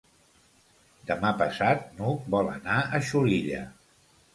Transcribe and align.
Demà 1.11 1.31
passat 1.43 1.85
n'Hug 2.01 2.27
vol 2.39 2.53
anar 2.59 2.83
a 3.01 3.07
Xulilla. 3.13 3.67